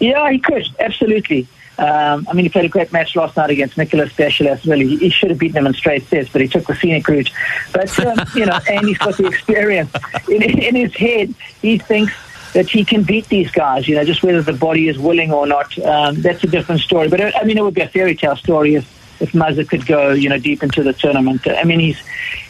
Yeah, 0.00 0.30
he 0.30 0.38
could 0.38 0.66
absolutely. 0.78 1.48
Um, 1.76 2.26
I 2.30 2.34
mean, 2.34 2.44
he 2.44 2.50
played 2.50 2.66
a 2.66 2.68
great 2.68 2.92
match 2.92 3.16
last 3.16 3.36
night 3.36 3.50
against 3.50 3.76
Nicholas 3.76 4.12
Deschalas. 4.12 4.64
Really, 4.64 4.86
he, 4.86 4.96
he 4.98 5.10
should 5.10 5.30
have 5.30 5.38
beaten 5.40 5.56
him 5.56 5.66
in 5.66 5.74
straight 5.74 6.06
sets, 6.06 6.30
but 6.30 6.40
he 6.40 6.46
took 6.46 6.66
the 6.66 6.74
scenic 6.76 7.06
route. 7.08 7.30
But 7.72 7.98
um, 7.98 8.18
you 8.34 8.46
know, 8.46 8.58
Andy's 8.70 8.98
got 8.98 9.16
the 9.16 9.26
experience 9.26 9.90
in, 10.28 10.42
in 10.42 10.76
his 10.76 10.94
head. 10.94 11.34
He 11.62 11.78
thinks 11.78 12.12
that 12.52 12.68
he 12.68 12.84
can 12.84 13.02
beat 13.02 13.28
these 13.28 13.50
guys. 13.50 13.88
You 13.88 13.96
know, 13.96 14.04
just 14.04 14.22
whether 14.22 14.40
the 14.40 14.52
body 14.52 14.88
is 14.88 14.98
willing 14.98 15.32
or 15.32 15.46
not, 15.46 15.76
um, 15.80 16.22
that's 16.22 16.44
a 16.44 16.46
different 16.46 16.80
story. 16.80 17.08
But 17.08 17.20
uh, 17.20 17.32
I 17.34 17.44
mean, 17.44 17.58
it 17.58 17.64
would 17.64 17.74
be 17.74 17.80
a 17.80 17.88
fairy 17.88 18.14
tale 18.14 18.36
story 18.36 18.76
if 18.76 19.03
if 19.20 19.32
Mazza 19.32 19.68
could 19.68 19.86
go, 19.86 20.12
you 20.12 20.28
know, 20.28 20.38
deep 20.38 20.62
into 20.62 20.82
the 20.82 20.92
tournament. 20.92 21.46
I 21.46 21.64
mean, 21.64 21.80
he's, 21.80 22.00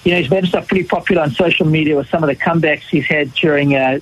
you 0.04 0.12
know, 0.12 0.18
he's 0.18 0.30
made 0.30 0.44
himself 0.44 0.68
pretty 0.68 0.84
popular 0.84 1.22
on 1.22 1.30
social 1.30 1.66
media 1.66 1.96
with 1.96 2.08
some 2.08 2.22
of 2.22 2.28
the 2.28 2.36
comebacks 2.36 2.82
he's 2.82 3.06
had 3.06 3.32
during 3.34 3.74
uh, 3.74 4.00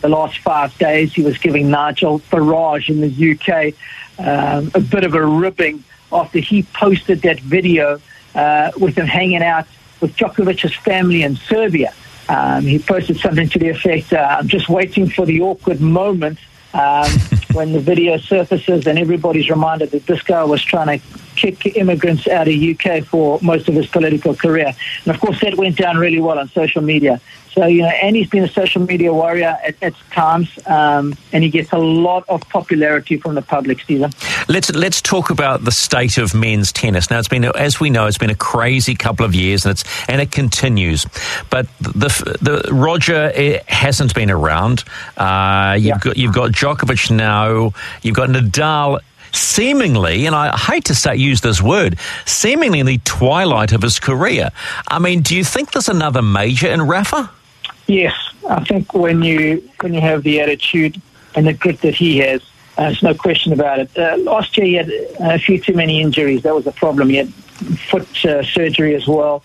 the 0.00 0.08
last 0.08 0.38
five 0.38 0.76
days. 0.78 1.14
He 1.14 1.22
was 1.22 1.38
giving 1.38 1.70
Nigel 1.70 2.20
Farage 2.20 2.88
in 2.88 3.00
the 3.00 3.32
UK 3.32 3.74
um, 4.18 4.70
a 4.74 4.80
bit 4.80 5.04
of 5.04 5.14
a 5.14 5.24
ribbing 5.24 5.84
after 6.12 6.38
he 6.38 6.64
posted 6.64 7.22
that 7.22 7.40
video 7.40 8.00
uh, 8.34 8.70
with 8.78 8.96
him 8.96 9.06
hanging 9.06 9.42
out 9.42 9.66
with 10.00 10.16
Djokovic's 10.16 10.74
family 10.74 11.22
in 11.22 11.36
Serbia. 11.36 11.92
Um, 12.28 12.62
he 12.62 12.78
posted 12.78 13.18
something 13.18 13.48
to 13.48 13.58
the 13.58 13.70
effect, 13.70 14.12
uh, 14.12 14.36
I'm 14.38 14.48
just 14.48 14.68
waiting 14.68 15.08
for 15.08 15.26
the 15.26 15.40
awkward 15.40 15.80
moment 15.80 16.38
um, 16.74 17.10
when 17.52 17.72
the 17.72 17.80
video 17.80 18.16
surfaces 18.16 18.86
and 18.86 18.98
everybody's 18.98 19.50
reminded 19.50 19.90
that 19.90 20.06
this 20.06 20.22
guy 20.22 20.44
was 20.44 20.62
trying 20.62 20.98
to 20.98 21.06
kick 21.36 21.76
immigrants 21.76 22.28
out 22.28 22.48
of 22.48 22.54
UK 22.54 23.04
for 23.04 23.38
most 23.42 23.68
of 23.68 23.74
his 23.74 23.86
political 23.86 24.34
career. 24.34 24.74
And 25.04 25.14
of 25.14 25.20
course, 25.20 25.40
that 25.40 25.56
went 25.56 25.76
down 25.76 25.96
really 25.96 26.20
well 26.20 26.38
on 26.38 26.48
social 26.48 26.82
media. 26.82 27.20
So, 27.52 27.66
you 27.66 27.82
know, 27.82 27.88
Andy's 27.88 28.28
been 28.28 28.44
a 28.44 28.48
social 28.48 28.82
media 28.82 29.12
warrior 29.12 29.56
at, 29.64 29.74
at 29.82 29.94
times, 30.12 30.56
um, 30.66 31.16
and 31.32 31.42
he 31.42 31.50
gets 31.50 31.72
a 31.72 31.78
lot 31.78 32.24
of 32.28 32.42
popularity 32.42 33.16
from 33.16 33.34
the 33.34 33.42
public, 33.42 33.80
Stephen. 33.80 34.12
Let's 34.50 34.74
let's 34.74 35.00
talk 35.00 35.30
about 35.30 35.64
the 35.64 35.70
state 35.70 36.18
of 36.18 36.34
men's 36.34 36.72
tennis. 36.72 37.08
Now 37.08 37.20
it's 37.20 37.28
been, 37.28 37.44
as 37.44 37.78
we 37.78 37.88
know, 37.88 38.06
it's 38.06 38.18
been 38.18 38.30
a 38.30 38.34
crazy 38.34 38.96
couple 38.96 39.24
of 39.24 39.32
years, 39.32 39.64
and 39.64 39.70
it's 39.70 39.84
and 40.08 40.20
it 40.20 40.32
continues. 40.32 41.06
But 41.50 41.68
the 41.78 42.08
the 42.42 42.68
Roger 42.74 43.30
eh, 43.32 43.60
hasn't 43.68 44.12
been 44.12 44.28
around. 44.28 44.82
Uh, 45.16 45.74
you've 45.78 45.84
Yeah. 45.84 45.98
got 46.00 46.16
you've 46.16 46.34
got 46.34 46.50
Djokovic 46.50 47.12
now. 47.12 47.72
You've 48.02 48.16
got 48.16 48.28
Nadal. 48.28 48.98
Seemingly, 49.32 50.26
and 50.26 50.34
I 50.34 50.56
hate 50.56 50.86
to 50.86 50.94
say 50.96 51.14
use 51.14 51.40
this 51.42 51.62
word, 51.62 51.96
seemingly 52.26 52.80
in 52.80 52.86
the 52.86 52.98
twilight 53.04 53.70
of 53.70 53.82
his 53.82 54.00
career. 54.00 54.50
I 54.88 54.98
mean, 54.98 55.20
do 55.22 55.36
you 55.36 55.44
think 55.44 55.70
there's 55.70 55.88
another 55.88 56.22
major 56.22 56.66
in 56.66 56.82
Rafa? 56.82 57.30
Yes, 57.86 58.12
I 58.48 58.64
think 58.64 58.92
when 58.92 59.22
you 59.22 59.62
when 59.80 59.94
you 59.94 60.00
have 60.00 60.24
the 60.24 60.40
attitude 60.40 61.00
and 61.36 61.46
the 61.46 61.52
grit 61.52 61.80
that 61.82 61.94
he 61.94 62.18
has, 62.18 62.42
uh, 62.80 62.84
there's 62.84 63.02
no 63.02 63.12
question 63.12 63.52
about 63.52 63.78
it. 63.78 63.90
Uh, 63.98 64.16
last 64.16 64.56
year 64.56 64.66
he 64.66 64.72
had 64.72 64.88
a 65.20 65.38
few 65.38 65.60
too 65.60 65.74
many 65.74 66.00
injuries. 66.00 66.42
That 66.44 66.54
was 66.54 66.66
a 66.66 66.72
problem. 66.72 67.10
He 67.10 67.16
had 67.16 67.28
foot 67.90 68.24
uh, 68.24 68.42
surgery 68.42 68.94
as 68.94 69.06
well. 69.06 69.42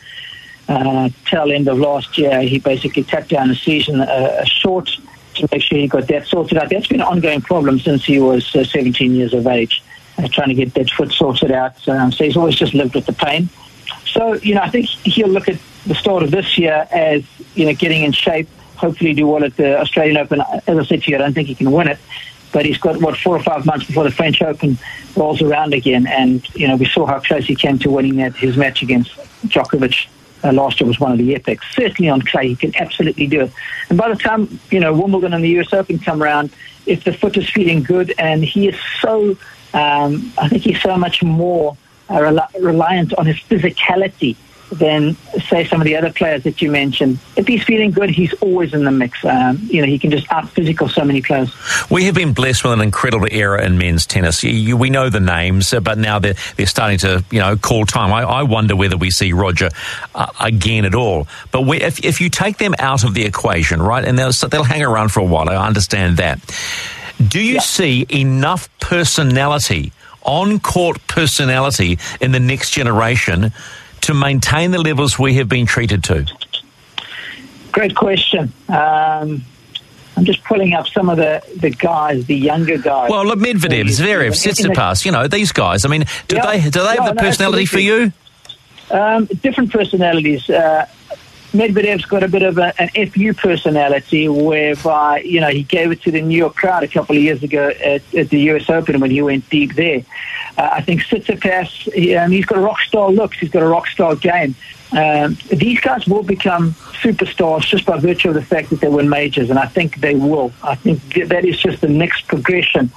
Uh, 0.70 1.10
tail 1.26 1.52
end 1.52 1.68
of 1.68 1.78
last 1.78 2.18
year, 2.18 2.42
he 2.44 2.60
basically 2.60 3.04
tapped 3.04 3.28
down 3.28 3.52
a 3.52 3.56
season 3.56 4.00
uh, 4.00 4.42
short 4.46 4.90
to 5.34 5.50
make 5.52 5.62
sure 5.62 5.78
he 5.78 5.86
got 5.86 6.08
that 6.08 6.26
sorted 6.26 6.58
out. 6.58 6.70
That's 6.70 6.88
been 6.88 7.02
an 7.02 7.08
ongoing 7.08 7.42
problem 7.42 7.78
since 7.78 8.06
he 8.06 8.22
was 8.22 8.56
uh, 8.56 8.64
17 8.64 9.14
years 9.14 9.34
of 9.34 9.46
age, 9.48 9.84
trying 10.32 10.48
to 10.48 10.56
get 10.56 10.74
that 10.76 10.90
foot 10.92 11.12
sorted 11.12 11.52
out. 11.52 11.86
Um, 11.90 12.14
so 12.14 12.24
he's 12.24 12.38
always 12.38 12.56
just 12.56 12.74
lived 12.74 12.96
with 12.96 13.06
the 13.06 13.14
pain. 13.14 13.50
So, 14.06 14.36
you 14.36 14.56
know, 14.56 14.62
I 14.62 14.70
think 14.70 14.88
he'll 14.88 15.28
look 15.28 15.50
at 15.50 15.60
the 15.86 15.96
start 15.96 16.24
of 16.24 16.32
this 16.32 16.58
year 16.58 16.88
as, 16.90 17.24
you 17.54 17.66
know, 17.66 17.74
getting 17.74 18.04
in 18.04 18.14
shape, 18.14 18.48
hopefully 18.78 19.14
do 19.14 19.28
well 19.28 19.44
at 19.44 19.58
the 19.58 19.78
Australian 19.78 20.16
Open. 20.16 20.40
As 20.68 20.78
I 20.78 20.86
said 20.86 21.04
to 21.04 21.12
you, 21.12 21.18
I 21.18 21.20
don't 21.20 21.34
think 21.34 21.50
he 21.50 21.56
can 21.56 21.70
win 21.70 21.90
it, 21.90 22.00
but 22.56 22.66
he's 22.66 22.78
got, 22.78 23.02
what, 23.02 23.18
four 23.18 23.36
or 23.36 23.44
five 23.44 23.66
months 23.66 23.86
before 23.86 24.06
the 24.06 24.12
French 24.12 24.42
Open 24.42 24.78
rolls 25.18 25.42
around 25.42 25.74
again. 25.74 26.08
And, 26.08 26.42
you 26.56 26.70
know, 26.70 26.78
we 26.78 26.86
saw 26.86 27.06
how 27.06 27.20
close 27.20 27.46
he 27.46 27.54
came 27.54 27.78
to 27.80 27.90
winning 27.90 28.16
that, 28.16 28.34
his 28.34 28.56
match 28.56 28.82
against 28.82 29.12
Djokovic. 29.48 30.08
Uh, 30.42 30.54
last 30.54 30.80
year 30.80 30.88
was 30.88 30.98
one 30.98 31.12
of 31.12 31.18
the 31.18 31.36
epics. 31.36 31.66
Certainly 31.76 32.08
on 32.10 32.22
clay, 32.22 32.48
he 32.48 32.56
can 32.56 32.74
absolutely 32.78 33.28
do 33.28 33.42
it. 33.42 33.52
And 33.90 33.98
by 33.98 34.08
the 34.08 34.16
time, 34.16 34.58
you 34.72 34.80
know, 34.80 34.94
Wimbledon 34.94 35.34
and 35.34 35.44
the 35.44 35.50
US 35.60 35.74
Open 35.74 36.00
come 36.00 36.24
around, 36.24 36.50
if 36.86 37.04
the 37.04 37.12
foot 37.12 37.36
is 37.36 37.50
feeling 37.50 37.84
good 37.84 38.14
and 38.18 38.42
he 38.42 38.70
is 38.70 38.80
so, 39.02 39.32
um, 39.74 40.32
I 40.38 40.48
think 40.48 40.64
he's 40.64 40.82
so 40.82 40.96
much 40.96 41.22
more 41.22 41.76
uh, 42.10 42.22
rel- 42.22 42.50
reliant 42.58 43.14
on 43.16 43.26
his 43.26 43.36
physicality 43.36 44.38
than 44.72 45.16
say 45.48 45.66
some 45.66 45.82
of 45.82 45.86
the 45.86 45.96
other 45.96 46.12
players 46.12 46.44
that 46.44 46.62
you 46.62 46.72
mentioned. 46.72 47.20
If 47.36 47.48
he's 47.48 47.64
feeling 47.64 47.92
good, 47.92 48.10
he's 48.10 48.34
always 48.36 48.74
in 48.74 48.84
the 48.84 48.92
mix. 48.92 49.24
Um, 49.24 49.60
you 49.64 49.82
know, 49.82 49.88
he 49.88 50.00
can 50.00 50.12
just 50.12 50.32
out 50.32 50.50
physical 50.50 50.90
so 50.90 51.04
many 51.04 51.22
players. 51.22 51.54
We 51.90 52.06
have 52.06 52.16
been 52.16 52.34
blessed 52.34 52.64
with 52.64 52.74
an 52.74 52.82
incredible 52.82 53.28
era 53.32 53.64
in 53.64 53.78
men's 53.78 54.06
tennis. 54.06 54.44
You, 54.44 54.52
you, 54.52 54.78
we 54.78 54.90
know 54.90 55.10
the 55.10 55.20
names, 55.20 55.74
uh, 55.74 55.80
but 55.80 55.98
now 55.98 56.20
they're 56.20 56.36
they're 56.58 56.66
starting 56.66 56.98
to 57.00 57.24
you 57.32 57.40
know 57.40 57.56
call 57.58 57.86
time. 57.86 58.12
I, 58.12 58.24
I 58.24 58.44
wonder 58.44 58.76
whether 58.76 58.98
we 58.98 59.12
see 59.12 59.34
Roger 59.34 59.70
uh, 60.14 60.28
again 60.40 60.86
at 60.86 60.96
all. 60.96 61.28
But 61.52 61.62
we, 61.62 61.82
if 61.82 62.04
if 62.04 62.20
you 62.22 62.30
take 62.30 62.58
them 62.58 62.74
out 62.80 63.04
of 63.04 63.14
the 63.14 63.26
equation, 63.26 63.82
right, 63.82 64.04
and 64.04 64.18
they'll 64.18 64.32
they'll 64.50 64.64
hang 64.64 64.84
around 64.84 65.10
for 65.10 65.20
a 65.20 65.26
while. 65.26 65.50
I 65.50 65.56
understand 65.56 66.18
that. 66.18 66.40
Do 67.26 67.40
you 67.40 67.56
yeah. 67.56 67.60
see 67.60 68.06
enough 68.10 68.70
personality? 68.80 69.92
On 70.28 70.60
court 70.60 71.06
personality 71.06 72.00
in 72.20 72.32
the 72.32 72.40
next 72.40 72.72
generation 72.72 73.54
to 74.06 74.14
maintain 74.14 74.72
the 74.72 74.80
levels 74.80 75.20
we 75.20 75.36
have 75.36 75.50
been 75.50 75.66
treated 75.66 76.04
to? 76.06 76.26
Great 77.72 77.96
question. 77.96 78.52
Um, 78.70 79.44
I'm 80.18 80.24
just 80.24 80.44
pulling 80.44 80.74
up 80.74 80.88
some 80.88 81.10
of 81.10 81.18
the, 81.18 81.44
the 81.58 81.70
guys, 81.70 82.26
the 82.26 82.36
younger 82.36 82.78
guys. 82.78 83.10
Well, 83.10 83.26
look, 83.26 83.40
Medvedev, 83.40 83.86
Zverev, 83.86 84.32
Tsitsipas, 84.32 85.06
you 85.06 85.12
know, 85.12 85.28
these 85.28 85.52
guys. 85.52 85.84
I 85.84 85.90
mean, 85.90 86.06
do 86.28 86.38
yeah, 86.38 86.46
they 86.46 86.62
do 86.62 86.80
they 86.82 86.96
have 86.96 87.06
the 87.06 87.14
no, 87.14 87.22
personality 87.22 87.64
absolutely. 87.64 88.10
for 88.10 88.94
you? 88.94 88.98
Um, 88.98 89.26
different 89.26 89.72
personalities. 89.72 90.50
Uh, 90.50 90.88
Medvedev's 91.56 92.06
got 92.06 92.22
a 92.22 92.28
bit 92.28 92.44
of 92.44 92.58
a, 92.58 92.74
an 92.82 92.90
FU 93.10 93.34
personality 93.34 94.28
whereby, 94.28 95.22
you 95.22 95.40
know, 95.40 95.48
he 95.48 95.64
gave 95.64 95.92
it 95.92 96.02
to 96.02 96.12
the 96.12 96.22
New 96.22 96.38
York 96.38 96.56
crowd 96.56 96.84
a 96.84 96.88
couple 96.88 97.16
of 97.16 97.22
years 97.22 97.42
ago 97.44 97.70
at, 97.70 98.02
at 98.14 98.30
the 98.30 98.40
US 98.52 98.70
Open 98.70 99.00
when 99.00 99.10
he 99.10 99.22
went 99.22 99.50
deep 99.50 99.74
there. 99.76 100.04
Uh, 100.58 100.70
I 100.74 100.82
think 100.82 101.02
Tsitsipas, 101.02 101.94
he, 101.94 102.16
um, 102.16 102.32
he's 102.32 102.46
got 102.46 102.58
a 102.58 102.62
rock 102.62 102.80
star 102.82 103.10
looks, 103.10 103.38
he's 103.40 103.50
got 103.50 103.64
a 103.64 103.68
rock 103.68 103.88
star 103.88 104.16
game. 104.16 104.56
Um, 104.92 105.38
these 105.50 105.80
guys 105.80 106.06
will 106.08 106.24
become 106.24 106.72
superstars 107.02 107.62
just 107.62 107.86
by 107.86 107.98
virtue 108.00 108.30
of 108.30 108.36
the 108.36 108.42
fact 108.42 108.70
that 108.70 108.82
they 108.82 108.88
win 108.88 109.10
majors, 109.10 109.50
and 109.50 109.58
I 109.58 109.66
think 109.66 110.00
they 110.00 110.16
will. 110.16 110.52
I 110.62 110.76
think 110.76 111.28
that 111.28 111.44
is 111.44 111.58
just 111.58 111.82
the 111.82 111.90
next 111.90 112.28
progression. 112.28 112.92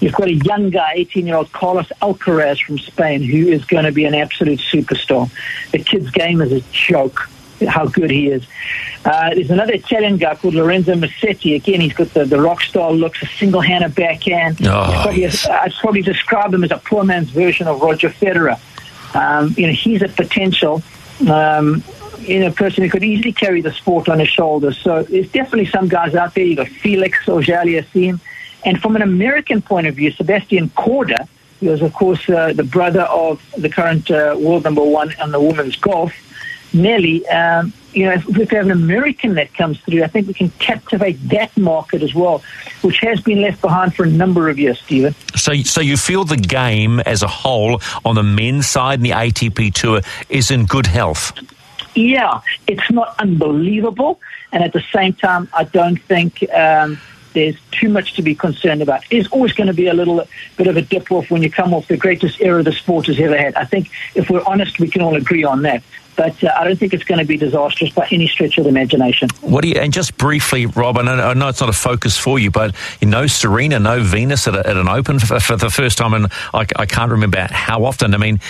You've 0.00 0.12
got 0.12 0.28
a 0.28 0.34
young 0.34 0.70
guy, 0.70 0.92
18 0.96 1.26
year 1.26 1.36
old 1.36 1.50
Carlos 1.52 1.90
Alcaraz 2.02 2.62
from 2.62 2.78
Spain, 2.78 3.22
who 3.22 3.48
is 3.48 3.64
going 3.64 3.84
to 3.84 3.92
be 3.92 4.04
an 4.04 4.14
absolute 4.14 4.60
superstar. 4.60 5.30
The 5.72 5.78
kid's 5.78 6.10
game 6.10 6.40
is 6.40 6.52
a 6.52 6.60
joke 6.72 7.28
how 7.68 7.86
good 7.86 8.10
he 8.10 8.28
is. 8.28 8.46
Uh, 9.04 9.34
there's 9.34 9.50
another 9.50 9.72
Italian 9.72 10.16
guy 10.16 10.34
called 10.34 10.54
Lorenzo 10.54 10.94
Musetti. 10.94 11.54
Again, 11.54 11.80
he's 11.80 11.92
got 11.94 12.08
the, 12.14 12.24
the 12.24 12.40
rock 12.40 12.60
star 12.60 12.92
looks, 12.92 13.22
a 13.22 13.26
single-handed 13.26 13.94
backhand. 13.94 14.58
Oh, 14.66 14.90
probably 15.02 15.22
yes. 15.22 15.46
a, 15.46 15.62
I'd 15.62 15.72
probably 15.74 16.02
describe 16.02 16.52
him 16.52 16.64
as 16.64 16.70
a 16.70 16.78
poor 16.78 17.04
man's 17.04 17.30
version 17.30 17.66
of 17.66 17.80
Roger 17.80 18.10
Federer. 18.10 18.58
Um, 19.14 19.54
you 19.56 19.66
know, 19.66 19.72
he's 19.72 20.02
a 20.02 20.08
potential, 20.08 20.82
um, 21.28 21.82
you 22.20 22.40
know, 22.40 22.52
person 22.52 22.84
who 22.84 22.90
could 22.90 23.02
easily 23.02 23.32
carry 23.32 23.60
the 23.60 23.72
sport 23.72 24.08
on 24.08 24.18
his 24.18 24.28
shoulders. 24.28 24.78
So 24.78 25.02
there's 25.02 25.30
definitely 25.30 25.66
some 25.66 25.88
guys 25.88 26.14
out 26.14 26.34
there. 26.34 26.44
You've 26.44 26.58
got 26.58 26.68
Felix 26.68 27.28
Auger-Aliassime. 27.28 28.20
And 28.64 28.80
from 28.80 28.94
an 28.94 29.02
American 29.02 29.62
point 29.62 29.86
of 29.86 29.96
view, 29.96 30.10
Sebastian 30.10 30.68
Korda, 30.70 31.26
who 31.60 31.72
is, 31.72 31.80
of 31.82 31.92
course, 31.92 32.28
uh, 32.28 32.52
the 32.52 32.62
brother 32.62 33.02
of 33.02 33.42
the 33.56 33.68
current 33.68 34.10
uh, 34.10 34.36
world 34.38 34.64
number 34.64 34.82
one 34.82 35.14
on 35.20 35.30
the 35.30 35.40
women's 35.40 35.76
golf, 35.76 36.12
Nelly, 36.72 37.26
um, 37.28 37.72
you 37.92 38.06
know, 38.06 38.12
if, 38.12 38.28
if, 38.28 38.50
we 38.50 38.56
have 38.56 38.66
an 38.66 38.70
American 38.70 39.34
that 39.34 39.52
comes 39.54 39.80
through, 39.80 40.02
I 40.02 40.06
think 40.06 40.28
we 40.28 40.34
can 40.34 40.50
captivate 40.50 41.16
that 41.28 41.56
market 41.56 42.02
as 42.02 42.14
well, 42.14 42.42
which 42.82 42.98
has 43.00 43.20
been 43.20 43.40
left 43.40 43.60
behind 43.60 43.94
for 43.94 44.04
a 44.04 44.10
number 44.10 44.48
of 44.48 44.58
years, 44.58 44.80
Stephen. 44.80 45.14
So, 45.34 45.54
so 45.54 45.80
you 45.80 45.96
feel 45.96 46.24
the 46.24 46.36
game 46.36 47.00
as 47.00 47.22
a 47.22 47.28
whole 47.28 47.80
on 48.04 48.14
the 48.14 48.22
men's 48.22 48.68
side 48.68 49.00
in 49.00 49.02
the 49.02 49.10
ATP 49.10 49.74
Tour 49.74 50.02
is 50.28 50.50
in 50.50 50.66
good 50.66 50.86
health? 50.86 51.32
Yeah, 51.94 52.40
it's 52.68 52.90
not 52.90 53.16
unbelievable, 53.18 54.20
and 54.52 54.62
at 54.62 54.72
the 54.72 54.84
same 54.94 55.14
time, 55.14 55.48
I 55.52 55.64
don't 55.64 56.00
think. 56.02 56.44
Um, 56.52 57.00
there's 57.32 57.56
too 57.70 57.88
much 57.88 58.14
to 58.14 58.22
be 58.22 58.34
concerned 58.34 58.82
about. 58.82 59.04
There's 59.10 59.28
always 59.28 59.52
going 59.52 59.68
to 59.68 59.72
be 59.72 59.86
a 59.86 59.94
little 59.94 60.26
bit 60.56 60.66
of 60.66 60.76
a 60.76 60.82
dip 60.82 61.12
off 61.12 61.30
when 61.30 61.42
you 61.42 61.50
come 61.50 61.72
off 61.72 61.86
the 61.88 61.96
greatest 61.96 62.40
era 62.40 62.62
the 62.62 62.72
sport 62.72 63.06
has 63.06 63.20
ever 63.20 63.36
had. 63.36 63.54
I 63.54 63.64
think 63.64 63.90
if 64.14 64.30
we're 64.30 64.42
honest, 64.44 64.80
we 64.80 64.88
can 64.88 65.02
all 65.02 65.14
agree 65.14 65.44
on 65.44 65.62
that 65.62 65.82
but 66.16 66.42
uh, 66.42 66.52
I 66.58 66.64
don't 66.64 66.78
think 66.78 66.94
it's 66.94 67.04
going 67.04 67.18
to 67.18 67.24
be 67.24 67.36
disastrous 67.36 67.92
by 67.92 68.06
any 68.10 68.28
stretch 68.28 68.58
of 68.58 68.64
the 68.64 68.70
imagination. 68.70 69.28
What 69.40 69.62
do 69.62 69.68
you, 69.68 69.76
and 69.76 69.92
just 69.92 70.16
briefly, 70.16 70.66
Rob, 70.66 70.98
I 70.98 71.02
know, 71.02 71.14
I 71.14 71.34
know 71.34 71.48
it's 71.48 71.60
not 71.60 71.70
a 71.70 71.74
focus 71.74 72.16
for 72.18 72.38
you, 72.38 72.50
but 72.50 72.74
you 73.00 73.08
know 73.08 73.26
Serena, 73.26 73.78
no 73.78 74.02
Venus 74.02 74.46
at, 74.46 74.54
a, 74.54 74.66
at 74.66 74.76
an 74.76 74.88
Open 74.88 75.18
for, 75.18 75.40
for, 75.40 75.56
the 75.56 75.70
first 75.70 75.98
time, 75.98 76.14
and 76.14 76.26
I, 76.52 76.66
I 76.76 76.86
can't 76.86 77.10
remember 77.10 77.46
how 77.50 77.84
often. 77.84 78.14
I 78.14 78.18
mean, 78.18 78.40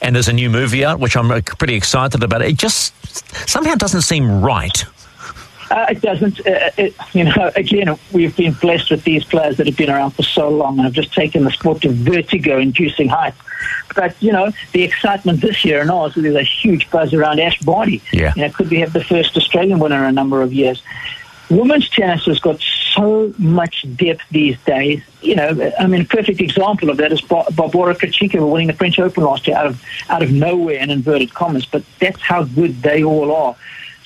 and 0.00 0.14
there's 0.14 0.28
a 0.28 0.32
new 0.32 0.50
movie 0.50 0.84
out, 0.84 1.00
which 1.00 1.16
I'm 1.16 1.42
pretty 1.42 1.74
excited 1.74 2.22
about. 2.22 2.42
It 2.42 2.56
just 2.56 2.94
somehow 3.48 3.74
doesn't 3.74 4.02
seem 4.02 4.42
right. 4.42 4.84
Uh, 5.72 5.86
it 5.88 6.02
doesn't. 6.02 6.38
Uh, 6.40 6.70
it, 6.76 6.94
you 7.14 7.24
know, 7.24 7.50
again, 7.56 7.96
we've 8.12 8.36
been 8.36 8.52
blessed 8.52 8.90
with 8.90 9.04
these 9.04 9.24
players 9.24 9.56
that 9.56 9.66
have 9.66 9.76
been 9.76 9.88
around 9.88 10.10
for 10.10 10.22
so 10.22 10.50
long 10.50 10.78
and 10.78 10.84
have 10.84 10.92
just 10.92 11.12
taken 11.14 11.44
the 11.44 11.50
sport 11.50 11.80
to 11.80 11.88
vertigo-inducing 11.88 13.08
heights. 13.08 13.38
But 13.94 14.14
you 14.22 14.32
know, 14.32 14.52
the 14.72 14.82
excitement 14.82 15.40
this 15.40 15.64
year 15.64 15.80
in 15.80 15.88
Oz, 15.88 16.14
there's 16.14 16.34
a 16.34 16.42
huge 16.42 16.90
buzz 16.90 17.14
around 17.14 17.40
Ash 17.40 17.58
Barty. 17.60 18.02
Yeah. 18.12 18.34
You 18.36 18.42
know, 18.42 18.50
could 18.50 18.70
we 18.70 18.80
have 18.80 18.92
the 18.92 19.02
first 19.02 19.34
Australian 19.34 19.78
winner 19.78 19.96
in 19.96 20.04
a 20.04 20.12
number 20.12 20.42
of 20.42 20.52
years? 20.52 20.82
Women's 21.48 21.88
tennis 21.88 22.24
has 22.26 22.38
got 22.38 22.60
so 22.60 23.32
much 23.38 23.86
depth 23.96 24.22
these 24.30 24.58
days. 24.64 25.02
You 25.22 25.36
know, 25.36 25.72
I 25.78 25.86
mean, 25.86 26.02
a 26.02 26.04
perfect 26.04 26.40
example 26.40 26.90
of 26.90 26.98
that 26.98 27.12
is 27.12 27.20
Barbora 27.22 27.94
Krejcikova 27.94 28.50
winning 28.50 28.68
the 28.68 28.74
French 28.74 28.98
Open 28.98 29.24
last 29.24 29.46
year 29.46 29.56
out 29.56 29.66
of 29.66 29.82
out 30.10 30.22
of 30.22 30.32
nowhere 30.32 30.78
in 30.78 30.90
inverted 30.90 31.32
commas. 31.32 31.64
But 31.64 31.82
that's 31.98 32.20
how 32.20 32.44
good 32.44 32.82
they 32.82 33.02
all 33.02 33.34
are. 33.34 33.56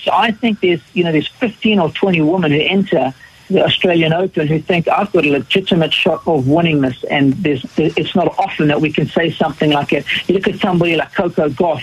So 0.07 0.13
I 0.13 0.31
think 0.31 0.61
there's, 0.61 0.81
you 0.95 1.03
know, 1.03 1.11
there's 1.11 1.27
15 1.27 1.81
or 1.81 1.91
20 1.91 2.21
women 2.23 2.53
who 2.53 2.61
enter 2.61 3.13
the 3.51 3.65
Australian 3.65 4.13
Open 4.13 4.47
who 4.47 4.61
think 4.61 4.87
I've 4.87 5.13
got 5.13 5.27
a 5.27 5.31
legitimate 5.31 5.93
shot 5.93 6.23
of 6.29 6.47
winning 6.47 6.81
this, 6.81 7.03
and 7.05 7.33
there's, 7.35 7.67
it's 7.77 8.15
not 8.15 8.39
often 8.39 8.69
that 8.69 8.81
we 8.81 8.93
can 8.93 9.07
say 9.07 9.33
something 9.33 9.73
like 9.73 9.93
it. 9.93 10.05
You 10.29 10.37
look 10.37 10.47
at 10.47 10.61
somebody 10.61 10.95
like 10.95 11.13
Coco 11.13 11.49
Gauff, 11.49 11.83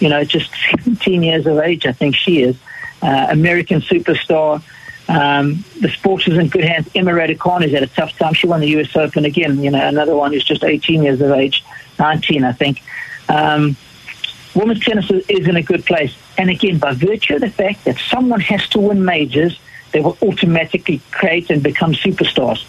you 0.00 0.08
know, 0.08 0.24
just 0.24 0.50
17 0.82 1.22
years 1.22 1.46
of 1.46 1.58
age, 1.58 1.84
I 1.84 1.92
think 1.92 2.16
she 2.16 2.42
is, 2.42 2.56
uh, 3.02 3.26
American 3.30 3.82
superstar. 3.82 4.62
Um, 5.10 5.62
the 5.80 5.90
sport 5.90 6.26
is 6.26 6.38
in 6.38 6.48
good 6.48 6.64
hands. 6.64 6.88
Emma 6.94 7.10
Raducanu 7.10 7.62
has 7.62 7.72
had 7.72 7.82
a 7.82 7.86
tough 7.86 8.16
time. 8.18 8.32
She 8.32 8.46
won 8.46 8.60
the 8.60 8.68
U.S. 8.68 8.96
Open 8.96 9.26
again. 9.26 9.62
You 9.62 9.70
know, 9.70 9.86
another 9.86 10.14
one 10.14 10.32
who's 10.32 10.44
just 10.44 10.64
18 10.64 11.02
years 11.02 11.20
of 11.20 11.30
age, 11.32 11.64
19, 11.98 12.44
I 12.44 12.52
think. 12.52 12.82
Um, 13.28 13.76
women's 14.58 14.84
tennis 14.84 15.10
is 15.10 15.46
in 15.48 15.56
a 15.56 15.62
good 15.62 15.86
place. 15.86 16.14
And 16.36 16.50
again, 16.50 16.78
by 16.78 16.92
virtue 16.92 17.36
of 17.36 17.40
the 17.40 17.50
fact 17.50 17.84
that 17.84 17.96
someone 17.98 18.40
has 18.40 18.68
to 18.70 18.80
win 18.80 19.04
majors, 19.04 19.58
they 19.92 20.00
will 20.00 20.18
automatically 20.20 21.00
create 21.10 21.50
and 21.50 21.62
become 21.62 21.94
superstars. 21.94 22.64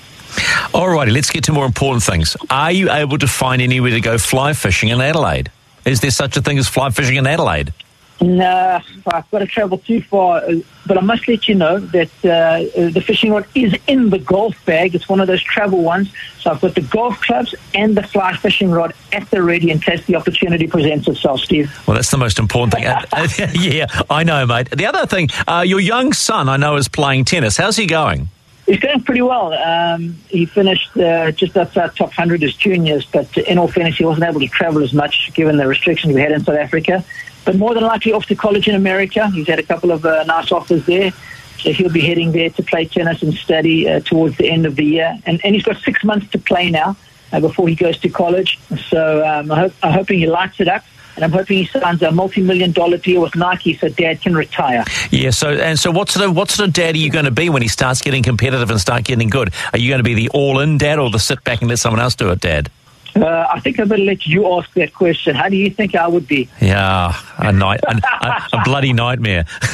All 0.73 0.89
righty, 0.89 1.11
let's 1.11 1.31
get 1.31 1.43
to 1.45 1.51
more 1.51 1.65
important 1.65 2.03
things. 2.03 2.37
Are 2.49 2.71
you 2.71 2.91
able 2.91 3.17
to 3.17 3.27
find 3.27 3.61
anywhere 3.61 3.91
to 3.91 4.01
go 4.01 4.17
fly 4.17 4.53
fishing 4.53 4.89
in 4.89 5.01
Adelaide? 5.01 5.51
Is 5.85 6.01
there 6.01 6.11
such 6.11 6.37
a 6.37 6.41
thing 6.41 6.57
as 6.59 6.67
fly 6.67 6.91
fishing 6.91 7.15
in 7.15 7.25
Adelaide? 7.25 7.73
No, 8.21 8.81
I've 9.07 9.31
got 9.31 9.39
to 9.39 9.45
travel 9.45 9.77
too 9.77 10.01
far. 10.01 10.43
But 10.85 10.97
I 10.97 11.01
must 11.01 11.27
let 11.27 11.47
you 11.47 11.55
know 11.55 11.79
that 11.79 12.09
uh, 12.25 12.89
the 12.89 13.01
fishing 13.01 13.31
rod 13.31 13.45
is 13.55 13.73
in 13.87 14.09
the 14.09 14.19
golf 14.19 14.55
bag. 14.65 14.93
It's 14.95 15.07
one 15.07 15.19
of 15.19 15.27
those 15.27 15.41
travel 15.41 15.83
ones. 15.83 16.11
So 16.39 16.51
I've 16.51 16.59
got 16.59 16.75
the 16.75 16.81
golf 16.81 17.21
clubs 17.21 17.55
and 17.73 17.95
the 17.95 18.03
fly 18.03 18.35
fishing 18.35 18.71
rod 18.71 18.93
at 19.13 19.29
the 19.29 19.41
ready 19.41 19.71
in 19.71 19.79
case 19.79 20.05
the 20.05 20.15
opportunity 20.15 20.67
presents 20.67 21.07
itself, 21.07 21.41
Steve. 21.41 21.71
Well, 21.87 21.95
that's 21.95 22.11
the 22.11 22.17
most 22.17 22.39
important 22.39 22.73
thing. 22.73 22.83
yeah, 23.53 23.85
I 24.09 24.23
know, 24.23 24.45
mate. 24.45 24.69
The 24.71 24.85
other 24.85 25.05
thing, 25.05 25.29
uh, 25.47 25.63
your 25.65 25.79
young 25.79 26.11
son, 26.13 26.49
I 26.49 26.57
know, 26.57 26.75
is 26.75 26.87
playing 26.89 27.25
tennis. 27.25 27.55
How's 27.55 27.77
he 27.77 27.85
going? 27.85 28.29
He's 28.69 28.79
going 28.79 29.01
pretty 29.01 29.23
well. 29.23 29.53
Um, 29.53 30.15
he 30.29 30.45
finished 30.45 30.95
uh, 30.95 31.31
just 31.31 31.57
outside 31.57 31.95
top 31.95 32.09
100 32.09 32.43
as 32.43 32.53
juniors, 32.53 33.05
but 33.05 33.35
in 33.37 33.57
all 33.57 33.67
fairness, 33.67 33.97
he 33.97 34.05
wasn't 34.05 34.27
able 34.29 34.39
to 34.41 34.47
travel 34.47 34.83
as 34.83 34.93
much 34.93 35.31
given 35.33 35.57
the 35.57 35.67
restrictions 35.67 36.13
we 36.13 36.21
had 36.21 36.31
in 36.31 36.43
South 36.43 36.57
Africa 36.57 37.03
but 37.45 37.55
more 37.55 37.73
than 37.73 37.83
likely 37.83 38.13
off 38.13 38.27
to 38.27 38.35
college 38.35 38.67
in 38.67 38.75
America. 38.75 39.27
He's 39.31 39.47
had 39.47 39.57
a 39.57 39.63
couple 39.63 39.91
of 39.91 40.05
uh, 40.05 40.23
nice 40.25 40.51
offers 40.51 40.85
there. 40.85 41.11
So 41.57 41.73
he'll 41.73 41.91
be 41.91 42.01
heading 42.01 42.31
there 42.31 42.51
to 42.51 42.61
play 42.63 42.85
tennis 42.85 43.21
and 43.21 43.33
study 43.33 43.89
uh, 43.89 43.99
towards 44.01 44.37
the 44.37 44.47
end 44.49 44.67
of 44.67 44.75
the 44.75 44.85
year. 44.85 45.19
And, 45.25 45.41
and 45.43 45.55
he's 45.55 45.63
got 45.63 45.77
six 45.77 46.03
months 46.03 46.29
to 46.31 46.37
play 46.37 46.69
now 46.69 46.95
uh, 47.33 47.39
before 47.39 47.67
he 47.67 47.75
goes 47.75 47.97
to 47.99 48.09
college. 48.09 48.59
So 48.89 49.25
um, 49.25 49.51
I 49.51 49.61
hope, 49.61 49.73
I'm 49.83 49.91
hoping 49.91 50.19
he 50.19 50.27
lights 50.27 50.59
it 50.61 50.67
up. 50.67 50.83
And 51.19 51.25
I'm 51.25 51.37
hoping 51.37 51.57
he 51.57 51.65
signs 51.65 52.01
a 52.01 52.11
multi-million 52.11 52.71
dollar 52.71 52.95
deal 52.95 53.21
with 53.21 53.35
Nike 53.35 53.75
so 53.75 53.89
Dad 53.89 54.21
can 54.21 54.35
retire. 54.35 54.85
Yeah. 55.11 55.31
So 55.31 55.49
and 55.49 55.77
so, 55.77 55.91
what 55.91 56.09
sort 56.09 56.25
of 56.29 56.33
what 56.33 56.49
sort 56.49 56.69
of 56.69 56.73
dad 56.73 56.95
are 56.95 56.97
you 56.97 57.11
going 57.11 57.25
to 57.25 57.31
be 57.31 57.49
when 57.49 57.61
he 57.61 57.67
starts 57.67 58.01
getting 58.01 58.23
competitive 58.23 58.71
and 58.71 58.79
start 58.79 59.03
getting 59.03 59.27
good? 59.27 59.53
Are 59.73 59.79
you 59.79 59.89
going 59.89 59.99
to 59.99 60.03
be 60.05 60.13
the 60.13 60.29
all-in 60.29 60.77
dad 60.77 60.97
or 60.97 61.09
the 61.09 61.19
sit 61.19 61.43
back 61.43 61.59
and 61.59 61.69
let 61.69 61.77
someone 61.79 61.99
else 61.99 62.15
do 62.15 62.29
it, 62.29 62.39
Dad? 62.39 62.71
Uh, 63.17 63.47
I 63.51 63.59
think 63.59 63.81
I 63.81 63.83
better 63.83 64.01
let 64.01 64.25
you 64.27 64.49
ask 64.53 64.71
that 64.75 64.93
question. 64.93 65.35
How 65.35 65.49
do 65.49 65.57
you 65.57 65.69
think 65.71 65.93
I 65.93 66.07
would 66.07 66.25
be? 66.25 66.47
Yeah, 66.61 67.19
a 67.37 67.51
night, 67.51 67.81
a, 67.83 67.97
a, 68.25 68.47
a 68.53 68.63
bloody 68.63 68.93
nightmare. 68.93 69.43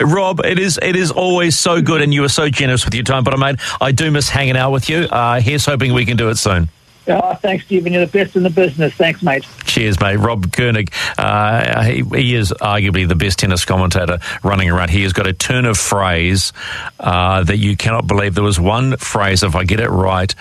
Rob, 0.00 0.40
it 0.46 0.58
is 0.58 0.78
it 0.80 0.96
is 0.96 1.10
always 1.10 1.58
so 1.58 1.82
good, 1.82 2.00
and 2.00 2.14
you 2.14 2.24
are 2.24 2.30
so 2.30 2.48
generous 2.48 2.86
with 2.86 2.94
your 2.94 3.04
time. 3.04 3.22
But 3.22 3.34
I 3.34 3.36
mate, 3.36 3.60
I 3.82 3.92
do 3.92 4.10
miss 4.10 4.30
hanging 4.30 4.56
out 4.56 4.70
with 4.70 4.88
you. 4.88 5.00
Uh, 5.02 5.42
here's 5.42 5.66
hoping 5.66 5.92
we 5.92 6.06
can 6.06 6.16
do 6.16 6.30
it 6.30 6.36
soon. 6.36 6.70
Oh, 7.08 7.34
thanks, 7.34 7.64
Stephen. 7.64 7.92
You're 7.92 8.06
the 8.06 8.12
best 8.12 8.36
in 8.36 8.44
the 8.44 8.50
business. 8.50 8.94
Thanks, 8.94 9.22
mate. 9.22 9.44
Cheers, 9.64 10.00
mate. 10.00 10.16
Rob 10.16 10.52
Koenig, 10.52 10.92
uh, 11.18 11.82
he, 11.82 12.02
he, 12.14 12.34
is 12.36 12.52
arguably 12.60 13.08
the 13.08 13.16
best 13.16 13.40
tennis 13.40 13.64
commentator 13.64 14.18
running 14.44 14.70
around. 14.70 14.90
He 14.90 15.02
has 15.02 15.12
got 15.12 15.26
a 15.26 15.32
turn 15.32 15.64
of 15.64 15.76
phrase 15.76 16.52
uh, 17.00 17.42
that 17.44 17.56
you 17.56 17.76
cannot 17.76 18.06
believe. 18.06 18.34
There 18.34 18.44
was 18.44 18.60
one 18.60 18.96
phrase, 18.98 19.42
if 19.42 19.56
I 19.56 19.64
get 19.64 19.80
it 19.80 19.88
right, 19.88 20.32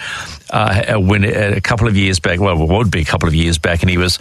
uh, 0.51 0.99
when 0.99 1.23
a 1.23 1.61
couple 1.61 1.87
of 1.87 1.95
years 1.95 2.19
back, 2.19 2.39
well, 2.39 2.61
it 2.61 2.69
would 2.69 2.91
be 2.91 3.01
a 3.01 3.05
couple 3.05 3.27
of 3.27 3.35
years 3.35 3.57
back, 3.57 3.81
and 3.81 3.89
he 3.89 3.97
was 3.97 4.19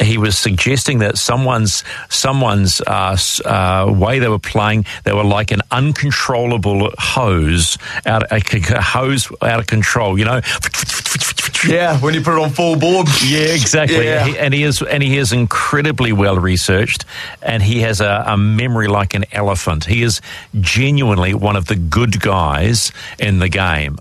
he 0.00 0.18
was 0.18 0.36
suggesting 0.36 0.98
that 0.98 1.18
someone's 1.18 1.84
someone's 2.08 2.80
uh, 2.82 3.16
uh, 3.44 3.92
way 3.94 4.18
they 4.18 4.28
were 4.28 4.38
playing, 4.38 4.84
they 5.04 5.12
were 5.12 5.24
like 5.24 5.50
an 5.50 5.60
uncontrollable 5.70 6.90
hose 6.98 7.78
out 8.06 8.22
a, 8.32 8.36
a 8.36 8.82
hose 8.82 9.30
out 9.42 9.60
of 9.60 9.66
control. 9.66 10.18
You 10.18 10.24
know. 10.24 10.40
Yeah, 11.66 11.98
when 11.98 12.14
you 12.14 12.20
put 12.20 12.38
it 12.38 12.42
on 12.42 12.50
full 12.50 12.78
board. 12.78 13.08
Yeah, 13.24 13.40
exactly. 13.40 14.04
Yeah. 14.04 14.24
He, 14.24 14.38
and 14.38 14.54
he 14.54 14.62
is 14.62 14.80
and 14.80 15.02
he 15.02 15.18
is 15.18 15.32
incredibly 15.32 16.12
well 16.12 16.38
researched, 16.38 17.04
and 17.42 17.62
he 17.62 17.80
has 17.80 18.00
a, 18.00 18.24
a, 18.26 18.36
memory 18.36 18.86
like 18.86 19.14
an 19.14 19.24
elephant. 19.32 19.84
He 19.84 20.02
is 20.02 20.20
genuinely 20.60 21.34
one 21.34 21.56
of 21.56 21.66
the 21.66 21.74
good 21.74 22.20
guys 22.20 22.92
in 23.18 23.40
the 23.40 23.48
game. 23.48 23.96